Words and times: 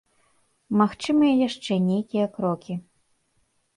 Магчымыя 0.81 1.33
яшчэ 1.47 1.73
нейкія 1.91 2.25
крокі. 2.39 2.73